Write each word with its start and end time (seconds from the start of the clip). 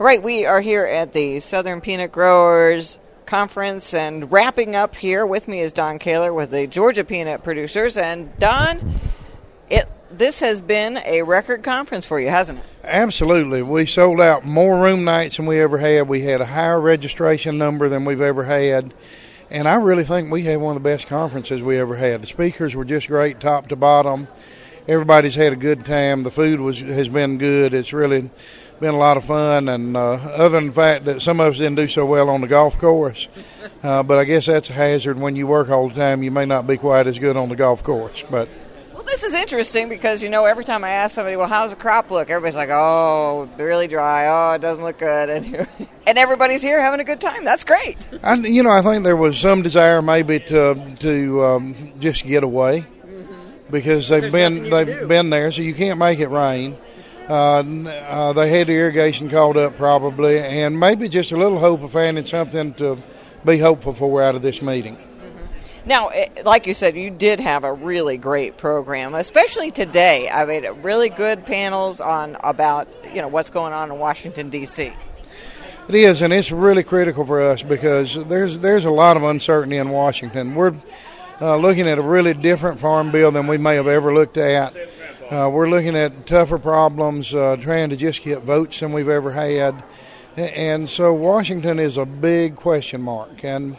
Right, 0.00 0.22
we 0.22 0.46
are 0.46 0.60
here 0.60 0.84
at 0.84 1.12
the 1.12 1.40
Southern 1.40 1.80
Peanut 1.80 2.12
Growers 2.12 3.00
Conference 3.26 3.92
and 3.92 4.30
wrapping 4.30 4.76
up 4.76 4.94
here 4.94 5.26
with 5.26 5.48
me 5.48 5.58
is 5.58 5.72
Don 5.72 5.98
Koehler 5.98 6.32
with 6.32 6.52
the 6.52 6.68
Georgia 6.68 7.02
Peanut 7.02 7.42
Producers. 7.42 7.96
And 7.96 8.30
Don, 8.38 9.00
it 9.68 9.88
this 10.08 10.38
has 10.38 10.60
been 10.60 10.98
a 10.98 11.22
record 11.22 11.64
conference 11.64 12.06
for 12.06 12.20
you, 12.20 12.28
hasn't 12.28 12.60
it? 12.60 12.64
Absolutely. 12.84 13.60
We 13.60 13.86
sold 13.86 14.20
out 14.20 14.46
more 14.46 14.80
room 14.80 15.02
nights 15.02 15.38
than 15.38 15.46
we 15.46 15.60
ever 15.60 15.78
had. 15.78 16.06
We 16.06 16.22
had 16.22 16.40
a 16.40 16.46
higher 16.46 16.80
registration 16.80 17.58
number 17.58 17.88
than 17.88 18.04
we've 18.04 18.20
ever 18.20 18.44
had. 18.44 18.94
And 19.50 19.66
I 19.66 19.74
really 19.74 20.04
think 20.04 20.30
we 20.30 20.44
had 20.44 20.60
one 20.60 20.76
of 20.76 20.80
the 20.80 20.88
best 20.88 21.08
conferences 21.08 21.60
we 21.60 21.76
ever 21.76 21.96
had. 21.96 22.22
The 22.22 22.28
speakers 22.28 22.76
were 22.76 22.84
just 22.84 23.08
great, 23.08 23.40
top 23.40 23.66
to 23.66 23.74
bottom. 23.74 24.28
Everybody's 24.86 25.34
had 25.34 25.52
a 25.52 25.56
good 25.56 25.84
time. 25.84 26.22
The 26.22 26.30
food 26.30 26.60
was 26.60 26.78
has 26.78 27.08
been 27.08 27.36
good. 27.36 27.74
It's 27.74 27.92
really 27.92 28.30
been 28.80 28.94
a 28.94 28.98
lot 28.98 29.16
of 29.16 29.24
fun, 29.24 29.68
and 29.68 29.96
uh, 29.96 30.12
other 30.12 30.50
than 30.50 30.68
the 30.68 30.72
fact 30.72 31.04
that 31.06 31.22
some 31.22 31.40
of 31.40 31.52
us 31.52 31.58
didn't 31.58 31.76
do 31.76 31.88
so 31.88 32.06
well 32.06 32.30
on 32.30 32.40
the 32.40 32.46
golf 32.46 32.78
course, 32.78 33.28
uh, 33.82 34.02
but 34.02 34.18
I 34.18 34.24
guess 34.24 34.46
that's 34.46 34.70
a 34.70 34.72
hazard 34.72 35.18
when 35.18 35.36
you 35.36 35.46
work 35.46 35.68
all 35.68 35.88
the 35.88 35.94
time. 35.94 36.22
You 36.22 36.30
may 36.30 36.46
not 36.46 36.66
be 36.66 36.76
quite 36.76 37.06
as 37.06 37.18
good 37.18 37.36
on 37.36 37.48
the 37.48 37.56
golf 37.56 37.82
course, 37.82 38.24
but. 38.30 38.48
Well, 38.94 39.04
this 39.04 39.22
is 39.22 39.32
interesting 39.32 39.88
because 39.88 40.24
you 40.24 40.28
know 40.28 40.44
every 40.44 40.64
time 40.64 40.82
I 40.82 40.90
ask 40.90 41.14
somebody, 41.14 41.36
"Well, 41.36 41.46
how's 41.46 41.70
the 41.70 41.76
crop 41.76 42.10
look?" 42.10 42.30
Everybody's 42.30 42.56
like, 42.56 42.70
"Oh, 42.70 43.48
really 43.56 43.86
dry. 43.86 44.26
Oh, 44.26 44.54
it 44.54 44.60
doesn't 44.60 44.82
look 44.82 44.98
good," 44.98 45.30
and 45.30 45.68
and 46.06 46.18
everybody's 46.18 46.62
here 46.62 46.80
having 46.80 47.00
a 47.00 47.04
good 47.04 47.20
time. 47.20 47.44
That's 47.44 47.64
great. 47.64 47.96
I, 48.22 48.34
you 48.34 48.62
know, 48.62 48.70
I 48.70 48.82
think 48.82 49.04
there 49.04 49.16
was 49.16 49.38
some 49.38 49.62
desire 49.62 50.02
maybe 50.02 50.40
to 50.40 50.96
to 51.00 51.44
um, 51.44 51.74
just 52.00 52.24
get 52.24 52.42
away 52.42 52.80
mm-hmm. 52.80 53.70
because 53.70 54.08
they've 54.08 54.32
been 54.32 54.68
they've 54.68 55.06
been 55.08 55.30
there, 55.30 55.52
so 55.52 55.62
you 55.62 55.74
can't 55.74 55.98
make 55.98 56.18
it 56.18 56.28
rain. 56.28 56.76
Uh, 57.28 57.62
uh, 57.62 58.32
they 58.32 58.48
had 58.48 58.68
the 58.68 58.72
irrigation 58.72 59.28
called 59.28 59.58
up 59.58 59.76
probably, 59.76 60.38
and 60.38 60.80
maybe 60.80 61.08
just 61.08 61.30
a 61.30 61.36
little 61.36 61.58
hope 61.58 61.82
of 61.82 61.92
finding 61.92 62.24
something 62.24 62.72
to 62.74 62.98
be 63.44 63.58
hopeful 63.58 63.92
for 63.92 64.22
out 64.22 64.34
of 64.34 64.40
this 64.40 64.62
meeting. 64.62 64.96
Mm-hmm. 64.96 65.88
Now, 65.88 66.08
eh, 66.08 66.28
like 66.46 66.66
you 66.66 66.72
said, 66.72 66.96
you 66.96 67.10
did 67.10 67.38
have 67.40 67.64
a 67.64 67.72
really 67.72 68.16
great 68.16 68.56
program, 68.56 69.14
especially 69.14 69.70
today. 69.70 70.30
I 70.30 70.46
mean, 70.46 70.64
really 70.82 71.10
good 71.10 71.44
panels 71.44 72.00
on 72.00 72.38
about 72.42 72.88
you 73.12 73.20
know 73.20 73.28
what's 73.28 73.50
going 73.50 73.74
on 73.74 73.90
in 73.90 73.98
Washington 73.98 74.48
D.C. 74.48 74.94
It 75.88 75.94
is, 75.94 76.22
and 76.22 76.32
it's 76.32 76.50
really 76.50 76.82
critical 76.82 77.26
for 77.26 77.42
us 77.42 77.62
because 77.62 78.14
there's 78.26 78.58
there's 78.58 78.86
a 78.86 78.90
lot 78.90 79.18
of 79.18 79.22
uncertainty 79.22 79.76
in 79.76 79.90
Washington. 79.90 80.54
We're 80.54 80.74
uh, 81.42 81.56
looking 81.56 81.86
at 81.86 81.98
a 81.98 82.02
really 82.02 82.32
different 82.32 82.80
farm 82.80 83.10
bill 83.10 83.30
than 83.30 83.46
we 83.46 83.58
may 83.58 83.74
have 83.74 83.86
ever 83.86 84.14
looked 84.14 84.38
at. 84.38 84.74
Uh, 85.30 85.50
we're 85.52 85.68
looking 85.68 85.94
at 85.94 86.26
tougher 86.26 86.58
problems, 86.58 87.34
uh, 87.34 87.54
trying 87.60 87.90
to 87.90 87.96
just 87.96 88.22
get 88.22 88.42
votes 88.44 88.80
than 88.80 88.92
we've 88.92 89.10
ever 89.10 89.30
had. 89.30 89.84
And 90.38 90.88
so 90.88 91.12
Washington 91.12 91.78
is 91.78 91.98
a 91.98 92.06
big 92.06 92.56
question 92.56 93.02
mark. 93.02 93.44
And, 93.44 93.76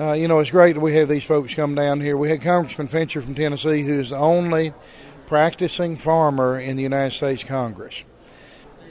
uh, 0.00 0.14
you 0.14 0.26
know, 0.26 0.40
it's 0.40 0.50
great 0.50 0.72
that 0.72 0.80
we 0.80 0.96
have 0.96 1.08
these 1.08 1.22
folks 1.22 1.54
come 1.54 1.76
down 1.76 2.00
here. 2.00 2.16
We 2.16 2.28
had 2.28 2.40
Congressman 2.40 2.88
Fincher 2.88 3.22
from 3.22 3.36
Tennessee, 3.36 3.82
who's 3.82 4.10
the 4.10 4.16
only 4.16 4.72
practicing 5.26 5.96
farmer 5.96 6.58
in 6.58 6.74
the 6.74 6.82
United 6.82 7.14
States 7.14 7.44
Congress. 7.44 8.02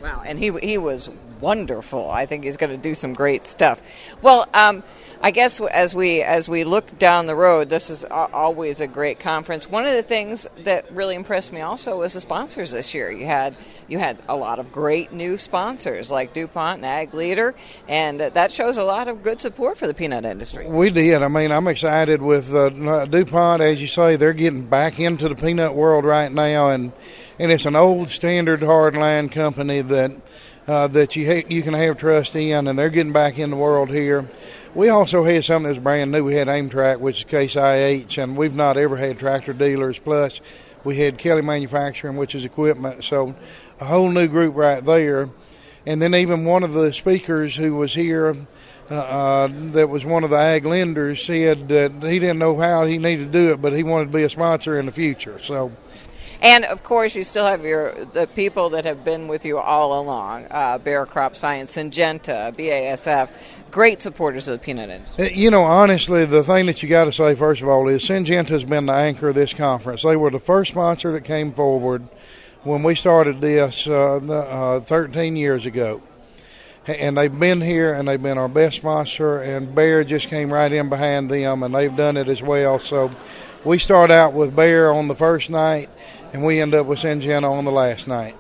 Wow, 0.02 0.24
and 0.26 0.40
he, 0.40 0.52
he 0.60 0.78
was 0.78 1.10
wonderful. 1.42 2.10
I 2.10 2.26
think 2.26 2.44
he's 2.44 2.58
going 2.58 2.72
to 2.72 2.78
do 2.78 2.94
some 2.94 3.14
great 3.14 3.46
stuff. 3.46 3.82
Well, 4.22 4.48
um, 4.54 4.84
I 5.22 5.32
guess 5.32 5.60
as 5.60 5.94
we 5.94 6.22
as 6.22 6.48
we 6.48 6.64
look 6.64 6.98
down 6.98 7.26
the 7.26 7.36
road, 7.36 7.70
this 7.70 7.90
is 7.90 8.06
always 8.06 8.80
a 8.80 8.88
great 8.88 9.20
conference. 9.20 9.70
One 9.70 9.86
of 9.86 9.94
the 9.94 10.04
things 10.04 10.48
that 10.60 10.90
really 10.94 11.16
impressed 11.16 11.52
me 11.52 11.60
also 11.60 11.98
was 12.00 12.14
the 12.14 12.22
sponsors 12.22 12.72
this 12.72 12.94
year. 12.94 13.12
You 13.12 13.26
had 13.26 13.58
you 13.90 14.00
had 14.00 14.22
a 14.30 14.36
lot 14.38 14.60
of 14.60 14.72
great 14.72 15.12
new 15.12 15.38
sponsors 15.38 16.10
like 16.10 16.34
DuPont 16.34 16.78
and 16.78 16.86
Ag 16.86 17.14
Leader, 17.14 17.54
and 17.90 18.22
that 18.22 18.52
shows 18.54 18.78
a 18.78 18.84
lot 18.84 19.10
of 19.10 19.22
good 19.22 19.42
support 19.42 19.78
for 19.78 19.88
the 19.88 19.94
peanut 19.94 20.24
industry. 20.24 20.66
We 20.68 20.90
did. 20.90 21.22
I 21.22 21.28
mean, 21.28 21.52
I'm 21.52 21.68
excited 21.68 22.22
with 22.22 22.54
uh, 22.54 23.06
DuPont. 23.06 23.62
As 23.62 23.82
you 23.82 23.88
say, 23.88 24.16
they're 24.16 24.32
getting 24.32 24.68
back 24.68 25.02
into 25.02 25.28
the 25.28 25.36
peanut 25.36 25.74
world 25.74 26.06
right 26.06 26.32
now, 26.32 26.70
and 26.70 26.94
and 27.40 27.52
it's 27.52 27.66
an 27.66 27.76
old 27.76 28.10
standard 28.10 28.62
hardline 28.62 29.32
company 29.32 29.82
that. 29.82 30.12
Uh, 30.68 30.86
that 30.86 31.16
you 31.16 31.26
ha- 31.26 31.48
you 31.50 31.64
can 31.64 31.74
have 31.74 31.98
trust 31.98 32.36
in, 32.36 32.68
and 32.68 32.78
they're 32.78 32.92
getting 32.92 33.12
back 33.12 33.40
in 33.40 33.50
the 33.50 33.56
world 33.56 33.90
here. 33.90 34.30
We 34.76 34.90
also 34.90 35.24
had 35.24 35.44
something 35.44 35.64
that 35.64 35.70
was 35.70 35.80
brand 35.80 36.12
new. 36.12 36.24
We 36.24 36.36
had 36.36 36.48
Aimtrac, 36.48 37.00
which 37.00 37.20
is 37.20 37.24
Case 37.24 37.56
IH, 37.56 38.22
and 38.22 38.38
we've 38.38 38.54
not 38.54 38.78
ever 38.78 38.96
had 38.96 39.18
tractor 39.18 39.52
dealers. 39.52 39.98
Plus, 39.98 40.42
we 40.84 40.98
had 40.98 41.18
Kelly 41.18 41.42
Manufacturing, 41.42 42.18
which 42.18 42.36
is 42.36 42.46
equipment. 42.46 43.04
So, 43.04 43.36
a 43.80 43.86
whole 43.86 44.12
new 44.12 44.28
group 44.28 44.56
right 44.56 44.86
there. 44.86 45.30
And 45.88 46.00
then 46.00 46.14
even 46.14 46.46
one 46.46 46.62
of 46.62 46.74
the 46.74 46.94
speakers 46.94 47.56
who 47.56 47.76
was 47.76 47.96
here, 47.96 48.36
uh, 48.92 48.96
uh, 48.96 49.50
that 49.72 49.90
was 49.90 50.06
one 50.06 50.24
of 50.24 50.30
the 50.30 50.38
ag 50.38 50.66
lenders, 50.66 51.24
said 51.24 51.68
that 51.70 51.92
he 52.04 52.20
didn't 52.20 52.38
know 52.38 52.58
how 52.58 52.86
he 52.86 53.00
needed 53.00 53.32
to 53.32 53.40
do 53.40 53.54
it, 53.54 53.62
but 53.62 53.74
he 53.74 53.82
wanted 53.82 54.12
to 54.12 54.18
be 54.18 54.24
a 54.24 54.30
sponsor 54.30 54.80
in 54.80 54.86
the 54.86 54.92
future. 54.92 55.40
So 55.42 55.72
and 56.42 56.66
of 56.66 56.84
course, 56.84 57.16
you 57.16 57.24
still 57.24 57.46
have 57.46 57.64
your 57.64 58.06
the 58.06 58.28
people 58.28 58.70
that 58.72 58.86
have 58.86 59.04
been 59.04 59.28
with 59.28 59.46
you 59.46 59.58
all 59.58 60.00
along: 60.00 60.48
uh, 60.50 60.78
Bayer 60.78 61.06
Crop 61.06 61.36
Science, 61.36 61.76
Syngenta, 61.76 62.56
BASF. 62.56 63.30
Great 63.72 64.02
supporters 64.02 64.48
of 64.48 64.60
the 64.60 64.66
peanut 64.66 64.90
industry. 64.90 65.26
Uh, 65.26 65.30
you 65.30 65.52
know, 65.52 65.62
honestly, 65.62 66.26
the 66.26 66.44
thing 66.44 66.66
that 66.66 66.82
you 66.82 66.90
got 66.90 67.06
to 67.06 67.12
say 67.12 67.36
first 67.36 67.62
of 67.62 67.68
all 67.68 67.88
is 67.88 68.04
Syngenta 68.04 68.50
has 68.50 68.64
been 68.64 68.88
the 68.88 68.94
anchor 68.94 69.30
of 69.30 69.36
this 69.36 69.54
conference. 69.54 70.02
They 70.02 70.16
were 70.16 70.32
the 70.32 70.40
first 70.40 70.72
sponsor 70.72 71.12
that 71.12 71.24
came 71.24 71.54
forward 71.54 72.10
when 72.64 72.84
we 72.84 72.96
started 72.96 73.42
this 73.42 73.88
uh, 73.88 74.18
uh, 74.18 74.80
13 74.82 75.36
years 75.36 75.66
ago 75.66 76.02
and 76.88 77.18
they've 77.18 77.40
been 77.40 77.62
here 77.62 77.94
and 77.94 78.08
they've 78.08 78.22
been 78.22 78.38
our 78.38 78.48
best 78.48 78.78
sponsor 78.78 79.38
and 79.38 79.74
Bayer 79.74 80.04
just 80.04 80.28
came 80.30 80.52
right 80.52 80.72
in 80.72 80.90
behind 80.90 81.30
them 81.30 81.64
and 81.64 81.74
they've 81.74 81.96
done 81.96 82.18
it 82.18 82.28
as 82.28 82.42
well 82.42 82.80
so 82.80 83.12
we 83.64 83.78
start 83.78 84.12
out 84.12 84.34
with 84.34 84.56
Bayer 84.56 84.92
on 84.92 85.08
the 85.08 85.16
first 85.16 85.50
night 85.50 85.90
and 86.34 86.46
we 86.46 86.60
end 86.60 86.74
up 86.74 86.86
with 86.86 87.00
Syngenta 87.00 87.50
on 87.50 87.66
the 87.66 87.72
last 87.72 88.08
night. 88.08 88.36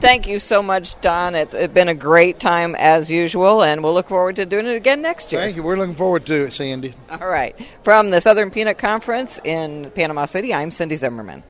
Thank 0.00 0.26
you 0.26 0.38
so 0.38 0.62
much, 0.62 1.00
Don. 1.00 1.34
It's, 1.34 1.54
it's 1.54 1.72
been 1.72 1.88
a 1.88 1.94
great 1.94 2.38
time 2.38 2.74
as 2.74 3.10
usual, 3.10 3.62
and 3.62 3.82
we'll 3.82 3.94
look 3.94 4.08
forward 4.08 4.36
to 4.36 4.44
doing 4.44 4.66
it 4.66 4.76
again 4.76 5.00
next 5.00 5.32
year. 5.32 5.40
Thank 5.40 5.56
you. 5.56 5.62
We're 5.62 5.78
looking 5.78 5.94
forward 5.94 6.26
to 6.26 6.44
it, 6.44 6.52
Cindy. 6.52 6.92
All 7.08 7.26
right. 7.26 7.56
From 7.82 8.10
the 8.10 8.20
Southern 8.20 8.50
Peanut 8.50 8.76
Conference 8.76 9.40
in 9.42 9.90
Panama 9.92 10.26
City, 10.26 10.52
I'm 10.52 10.70
Cindy 10.70 10.96
Zimmerman. 10.96 11.44